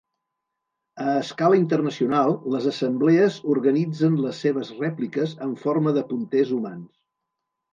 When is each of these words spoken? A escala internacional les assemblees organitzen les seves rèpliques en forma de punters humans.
A 1.09 1.11
escala 1.17 1.59
internacional 1.59 2.33
les 2.55 2.65
assemblees 2.73 3.37
organitzen 3.57 4.17
les 4.25 4.41
seves 4.47 4.73
rèpliques 4.81 5.37
en 5.49 5.55
forma 5.67 5.95
de 5.99 6.05
punters 6.15 6.57
humans. 6.57 6.91